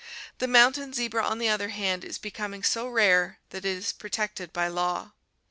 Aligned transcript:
The 0.39 0.47
mountain 0.47 0.95
zebra, 0.95 1.23
on 1.23 1.37
the 1.37 1.49
other 1.49 1.69
hand, 1.69 2.03
is 2.03 2.17
becoming 2.17 2.63
so 2.63 2.87
rare 2.87 3.37
that 3.51 3.63
it 3.65 3.69
is 3.69 3.93
protected 3.93 4.51
by 4.51 4.67
law. 4.67 5.11